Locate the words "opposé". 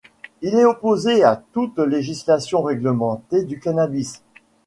0.65-1.23